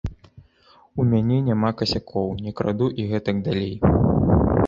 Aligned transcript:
У 1.01 1.05
мяне 1.11 1.37
няма 1.49 1.69
касякоў, 1.81 2.27
не 2.45 2.51
краду 2.61 2.87
і 3.03 3.07
гэтак 3.13 3.45
далей. 3.47 3.73